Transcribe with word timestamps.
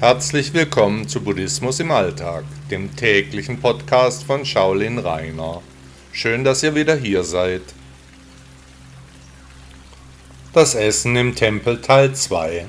Herzlich 0.00 0.52
willkommen 0.52 1.06
zu 1.06 1.20
Buddhismus 1.22 1.78
im 1.78 1.92
Alltag, 1.92 2.44
dem 2.68 2.96
täglichen 2.96 3.60
Podcast 3.60 4.24
von 4.24 4.44
Shaolin 4.44 4.98
Rainer. 4.98 5.62
Schön, 6.12 6.42
dass 6.42 6.64
ihr 6.64 6.74
wieder 6.74 6.96
hier 6.96 7.22
seid. 7.22 7.62
Das 10.52 10.74
Essen 10.74 11.14
im 11.14 11.36
Tempel 11.36 11.80
Teil 11.80 12.12
2. 12.12 12.66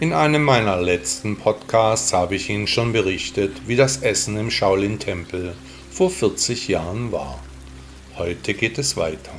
In 0.00 0.12
einem 0.12 0.42
meiner 0.42 0.78
letzten 0.82 1.36
Podcasts 1.36 2.12
habe 2.12 2.34
ich 2.34 2.50
Ihnen 2.50 2.66
schon 2.66 2.92
berichtet, 2.92 3.52
wie 3.68 3.76
das 3.76 3.98
Essen 3.98 4.36
im 4.36 4.50
Shaolin-Tempel 4.50 5.54
vor 5.92 6.10
40 6.10 6.66
Jahren 6.66 7.12
war. 7.12 7.38
Heute 8.16 8.54
geht 8.54 8.78
es 8.78 8.96
weiter. 8.96 9.32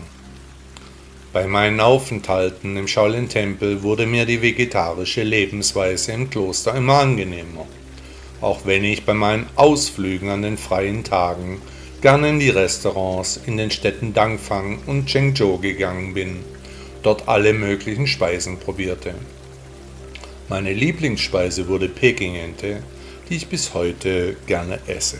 Bei 1.33 1.47
meinen 1.47 1.79
Aufenthalten 1.79 2.77
im 2.77 2.87
Shaolin-Tempel 2.87 3.81
wurde 3.81 4.05
mir 4.05 4.27
die 4.27 4.43
vegetarische 4.43 5.23
Lebensweise 5.23 6.11
im 6.11 6.29
Kloster 6.29 6.75
immer 6.75 6.99
angenehmer. 6.99 7.65
Auch 8.39 8.67
wenn 8.67 8.83
ich 8.83 9.03
bei 9.03 9.15
meinen 9.15 9.47
Ausflügen 9.55 10.29
an 10.29 10.43
den 10.43 10.57
freien 10.57 11.03
Tagen 11.03 11.59
gerne 12.01 12.29
in 12.29 12.39
die 12.39 12.51
Restaurants 12.51 13.39
in 13.47 13.57
den 13.57 13.71
Städten 13.71 14.13
Dangfang 14.13 14.83
und 14.85 15.07
Chengzhou 15.07 15.57
gegangen 15.57 16.13
bin, 16.13 16.41
dort 17.01 17.27
alle 17.27 17.53
möglichen 17.53 18.05
Speisen 18.05 18.59
probierte. 18.59 19.15
Meine 20.49 20.71
Lieblingsspeise 20.71 21.67
wurde 21.67 21.89
Pekingente, 21.89 22.83
die 23.27 23.37
ich 23.37 23.47
bis 23.47 23.73
heute 23.73 24.35
gerne 24.45 24.77
esse. 24.85 25.17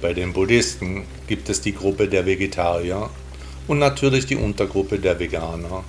Bei 0.00 0.12
den 0.12 0.32
Buddhisten 0.32 1.02
gibt 1.26 1.48
es 1.48 1.60
die 1.60 1.74
Gruppe 1.74 2.06
der 2.06 2.24
Vegetarier 2.24 3.10
und 3.66 3.78
natürlich 3.78 4.26
die 4.26 4.36
Untergruppe 4.36 4.98
der 4.98 5.18
Veganer, 5.18 5.84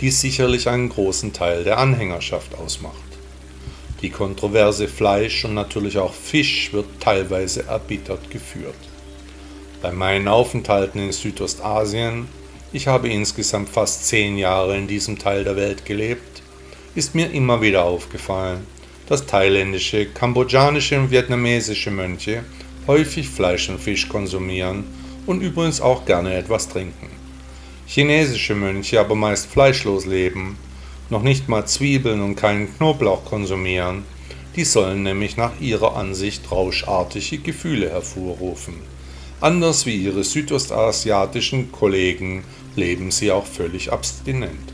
die 0.00 0.10
sicherlich 0.10 0.68
einen 0.68 0.88
großen 0.88 1.32
Teil 1.32 1.64
der 1.64 1.78
Anhängerschaft 1.78 2.54
ausmacht. 2.54 2.96
Die 4.00 4.10
Kontroverse 4.10 4.88
Fleisch 4.88 5.44
und 5.44 5.54
natürlich 5.54 5.98
auch 5.98 6.12
Fisch 6.12 6.72
wird 6.72 6.86
teilweise 6.98 7.66
erbittert 7.66 8.30
geführt. 8.30 8.74
Bei 9.80 9.92
meinen 9.92 10.26
Aufenthalten 10.28 10.98
in 11.00 11.12
Südostasien, 11.12 12.28
ich 12.72 12.88
habe 12.88 13.08
insgesamt 13.08 13.68
fast 13.68 14.06
zehn 14.06 14.38
Jahre 14.38 14.76
in 14.76 14.88
diesem 14.88 15.18
Teil 15.18 15.44
der 15.44 15.56
Welt 15.56 15.84
gelebt, 15.84 16.42
ist 16.94 17.14
mir 17.14 17.30
immer 17.30 17.62
wieder 17.62 17.84
aufgefallen, 17.84 18.66
dass 19.08 19.26
thailändische, 19.26 20.06
kambodschanische 20.06 20.98
und 20.98 21.10
vietnamesische 21.10 21.90
Mönche 21.90 22.44
häufig 22.86 23.28
Fleisch 23.28 23.68
und 23.68 23.80
Fisch 23.80 24.08
konsumieren 24.08 24.84
und 25.26 25.40
übrigens 25.40 25.80
auch 25.80 26.04
gerne 26.04 26.34
etwas 26.34 26.68
trinken. 26.68 27.08
Chinesische 27.86 28.54
Mönche 28.54 29.00
aber 29.00 29.14
meist 29.14 29.46
fleischlos 29.46 30.06
leben, 30.06 30.56
noch 31.10 31.22
nicht 31.22 31.48
mal 31.48 31.66
Zwiebeln 31.66 32.22
und 32.22 32.36
keinen 32.36 32.74
Knoblauch 32.76 33.24
konsumieren, 33.24 34.04
die 34.56 34.64
sollen 34.64 35.02
nämlich 35.02 35.36
nach 35.36 35.60
ihrer 35.60 35.96
Ansicht 35.96 36.50
rauschartige 36.50 37.38
Gefühle 37.38 37.90
hervorrufen. 37.90 38.74
Anders 39.40 39.86
wie 39.86 39.96
ihre 39.96 40.24
südostasiatischen 40.24 41.72
Kollegen 41.72 42.44
leben 42.76 43.10
sie 43.10 43.30
auch 43.30 43.46
völlig 43.46 43.92
abstinent. 43.92 44.72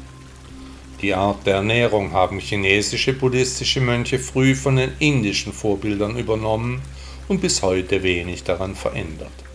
Die 1.01 1.15
Art 1.15 1.47
der 1.47 1.57
Ernährung 1.57 2.13
haben 2.13 2.41
chinesische 2.41 3.13
buddhistische 3.13 3.81
Mönche 3.81 4.19
früh 4.19 4.55
von 4.55 4.77
den 4.77 4.91
indischen 4.99 5.53
Vorbildern 5.53 6.19
übernommen 6.19 6.83
und 7.29 7.41
bis 7.41 7.63
heute 7.63 8.03
wenig 8.03 8.43
daran 8.43 8.75
verändert. 8.75 9.48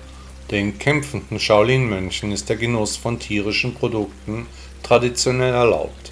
Den 0.54 0.78
kämpfenden 0.78 1.40
Shaolin-Mönchen 1.40 2.32
ist 2.32 2.48
der 2.48 2.58
Genuss 2.58 2.96
von 2.96 3.18
tierischen 3.18 3.74
Produkten 3.74 4.46
traditionell 4.84 5.52
erlaubt, 5.52 6.12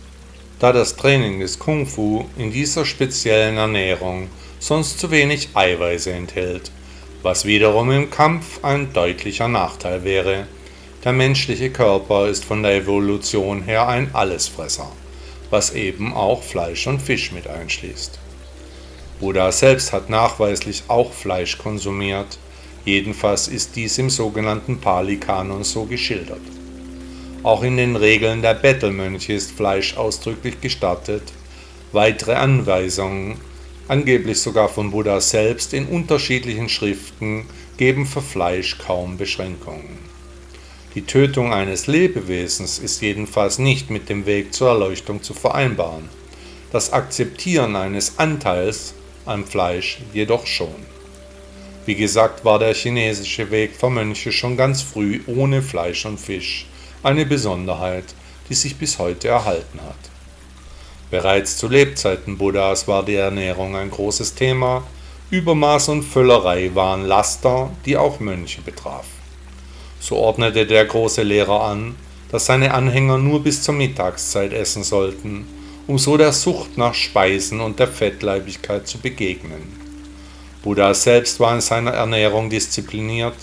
da 0.57 0.73
das 0.73 0.95
Training 0.95 1.41
des 1.41 1.59
Kung 1.59 1.85
Fu 1.85 2.25
in 2.39 2.51
dieser 2.51 2.83
speziellen 2.83 3.57
Ernährung 3.57 4.29
sonst 4.57 4.99
zu 4.99 5.11
wenig 5.11 5.49
Eiweiße 5.53 6.11
enthält, 6.11 6.71
was 7.21 7.45
wiederum 7.45 7.91
im 7.91 8.09
Kampf 8.09 8.63
ein 8.63 8.91
deutlicher 8.93 9.47
Nachteil 9.47 10.03
wäre. 10.03 10.47
Der 11.03 11.13
menschliche 11.13 11.69
Körper 11.69 12.27
ist 12.27 12.43
von 12.43 12.63
der 12.63 12.77
Evolution 12.77 13.61
her 13.61 13.87
ein 13.87 14.09
Allesfresser, 14.15 14.91
was 15.51 15.75
eben 15.75 16.15
auch 16.15 16.41
Fleisch 16.41 16.87
und 16.87 16.99
Fisch 16.99 17.31
mit 17.31 17.45
einschließt. 17.45 18.17
Buddha 19.19 19.51
selbst 19.51 19.93
hat 19.93 20.09
nachweislich 20.09 20.85
auch 20.87 21.13
Fleisch 21.13 21.59
konsumiert, 21.59 22.39
Jedenfalls 22.85 23.47
ist 23.47 23.75
dies 23.75 23.97
im 23.97 24.09
sogenannten 24.09 24.79
Pali-Kanon 24.79 25.63
so 25.63 25.85
geschildert. 25.85 26.41
Auch 27.43 27.63
in 27.63 27.77
den 27.77 27.95
Regeln 27.95 28.41
der 28.41 28.55
Bettelmönche 28.55 29.33
ist 29.33 29.51
Fleisch 29.51 29.97
ausdrücklich 29.97 30.61
gestattet. 30.61 31.23
Weitere 31.91 32.33
Anweisungen, 32.33 33.37
angeblich 33.87 34.39
sogar 34.39 34.69
von 34.69 34.91
Buddha 34.91 35.19
selbst 35.21 35.73
in 35.73 35.87
unterschiedlichen 35.87 36.69
Schriften, 36.69 37.45
geben 37.77 38.05
für 38.05 38.21
Fleisch 38.21 38.77
kaum 38.77 39.17
Beschränkungen. 39.17 39.97
Die 40.93 41.03
Tötung 41.03 41.53
eines 41.53 41.87
Lebewesens 41.87 42.77
ist 42.77 43.01
jedenfalls 43.01 43.59
nicht 43.59 43.89
mit 43.89 44.09
dem 44.09 44.25
Weg 44.25 44.53
zur 44.53 44.69
Erleuchtung 44.69 45.23
zu 45.23 45.33
vereinbaren, 45.33 46.09
das 46.71 46.93
Akzeptieren 46.93 47.75
eines 47.75 48.19
Anteils 48.19 48.93
am 49.25 49.45
Fleisch 49.45 49.99
jedoch 50.13 50.45
schon. 50.45 50.75
Wie 51.85 51.95
gesagt, 51.95 52.45
war 52.45 52.59
der 52.59 52.75
chinesische 52.75 53.49
Weg 53.49 53.75
für 53.75 53.89
Mönche 53.89 54.31
schon 54.31 54.55
ganz 54.55 54.83
früh 54.83 55.21
ohne 55.25 55.63
Fleisch 55.63 56.05
und 56.05 56.19
Fisch 56.19 56.67
eine 57.01 57.25
Besonderheit, 57.25 58.05
die 58.49 58.53
sich 58.53 58.75
bis 58.75 58.99
heute 58.99 59.29
erhalten 59.29 59.79
hat. 59.81 60.11
Bereits 61.09 61.57
zu 61.57 61.67
Lebzeiten 61.67 62.37
Buddhas 62.37 62.87
war 62.87 63.03
die 63.03 63.15
Ernährung 63.15 63.75
ein 63.75 63.89
großes 63.89 64.35
Thema, 64.35 64.83
Übermaß 65.31 65.89
und 65.89 66.03
Völlerei 66.03 66.69
waren 66.75 67.05
Laster, 67.05 67.71
die 67.85 67.97
auch 67.97 68.19
Mönche 68.19 68.61
betraf. 68.61 69.05
So 69.99 70.17
ordnete 70.17 70.67
der 70.67 70.85
große 70.85 71.23
Lehrer 71.23 71.63
an, 71.63 71.95
dass 72.31 72.45
seine 72.45 72.73
Anhänger 72.75 73.17
nur 73.17 73.41
bis 73.41 73.63
zur 73.63 73.73
Mittagszeit 73.73 74.53
essen 74.53 74.83
sollten, 74.83 75.47
um 75.87 75.97
so 75.97 76.15
der 76.15 76.31
Sucht 76.31 76.77
nach 76.77 76.93
Speisen 76.93 77.59
und 77.59 77.79
der 77.79 77.87
Fettleibigkeit 77.87 78.87
zu 78.87 78.99
begegnen. 78.99 79.80
Buddha 80.63 80.93
selbst 80.93 81.39
war 81.39 81.55
in 81.55 81.61
seiner 81.61 81.91
Ernährung 81.91 82.51
diszipliniert, 82.51 83.35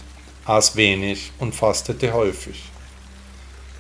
aß 0.45 0.77
wenig 0.77 1.33
und 1.41 1.53
fastete 1.53 2.13
häufig. 2.13 2.63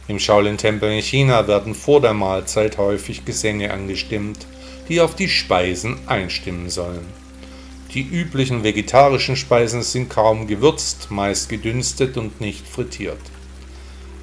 Im 0.09 0.19
Shaolin-Tempel 0.19 0.91
in 0.91 1.03
China 1.03 1.47
werden 1.47 1.75
vor 1.75 2.01
der 2.01 2.15
Mahlzeit 2.15 2.79
häufig 2.79 3.25
Gesänge 3.25 3.73
angestimmt, 3.73 4.47
die 4.89 5.01
auf 5.01 5.15
die 5.15 5.29
Speisen 5.29 5.99
einstimmen 6.07 6.69
sollen. 6.69 7.07
Die 7.95 8.03
üblichen 8.03 8.65
vegetarischen 8.65 9.37
Speisen 9.37 9.83
sind 9.83 10.11
kaum 10.11 10.49
gewürzt, 10.49 11.11
meist 11.11 11.49
gedünstet 11.49 12.17
und 12.17 12.41
nicht 12.41 12.67
frittiert. 12.67 13.21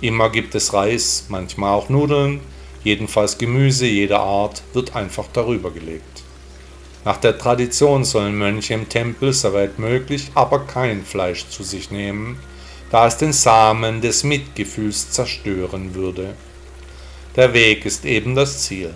Immer 0.02 0.30
gibt 0.30 0.56
es 0.56 0.74
Reis, 0.74 1.28
manchmal 1.30 1.74
auch 1.74 1.88
Nudeln, 1.88 2.42
jedenfalls 2.84 3.38
Gemüse 3.38 3.86
jeder 3.86 4.20
Art 4.20 4.62
wird 4.74 4.96
einfach 4.96 5.28
darüber 5.32 5.72
gelegt. 5.72 6.25
Nach 7.06 7.18
der 7.18 7.38
Tradition 7.38 8.04
sollen 8.04 8.36
Mönche 8.36 8.74
im 8.74 8.90
Tempel 8.90 9.32
soweit 9.32 9.78
möglich 9.78 10.32
aber 10.34 10.66
kein 10.66 11.06
Fleisch 11.06 11.48
zu 11.50 11.64
sich 11.64 11.92
nehmen, 11.92 12.40
da 12.90 13.06
es 13.06 13.18
den 13.18 13.32
Samen 13.32 14.02
des 14.02 14.24
Mitgefühls 14.24 15.12
zerstören 15.12 15.94
würde. 15.94 16.34
Der 17.36 17.54
Weg 17.54 17.86
ist 17.86 18.06
eben 18.06 18.34
das 18.34 18.64
Ziel. 18.64 18.92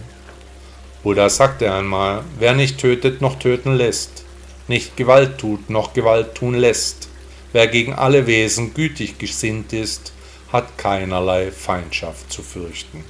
Buddha 1.03 1.30
sagte 1.30 1.72
einmal, 1.72 2.24
wer 2.40 2.53
nicht 2.56 2.79
tötet 2.79 3.22
noch 3.22 3.38
töten 3.38 3.76
lässt, 3.76 4.26
nicht 4.67 4.97
Gewalt 4.97 5.38
tut 5.38 5.70
noch 5.70 5.94
Gewalt 5.94 6.34
tun 6.34 6.55
lässt, 6.55 7.09
wer 7.53 7.67
gegen 7.67 7.94
alle 7.94 8.26
Wesen 8.26 8.73
gütig 8.73 9.20
gesinnt 9.20 9.72
ist, 9.72 10.14
hat 10.52 10.79
keinerlei 10.79 11.52
Feindschaft 11.52 12.34
zu 12.34 12.41
fürchten. 12.41 13.03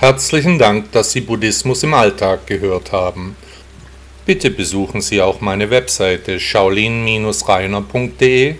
Herzlichen 0.00 0.60
Dank, 0.60 0.92
dass 0.92 1.10
Sie 1.10 1.20
Buddhismus 1.20 1.82
im 1.82 1.92
Alltag 1.92 2.46
gehört 2.46 2.92
haben. 2.92 3.36
Bitte 4.26 4.48
besuchen 4.48 5.00
Sie 5.00 5.20
auch 5.20 5.40
meine 5.40 5.70
Webseite 5.70 6.38
shaolin-reiner.de 6.38 8.54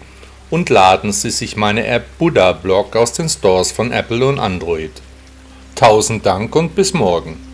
und 0.50 0.68
laden 0.68 1.12
Sie 1.12 1.30
sich 1.30 1.54
meine 1.54 1.86
App 1.86 2.06
Buddha 2.18 2.50
Blog 2.50 2.96
aus 2.96 3.12
den 3.12 3.28
Stores 3.28 3.70
von 3.70 3.92
Apple 3.92 4.26
und 4.26 4.40
Android. 4.40 4.90
Tausend 5.76 6.26
Dank 6.26 6.56
und 6.56 6.74
bis 6.74 6.92
morgen. 6.92 7.47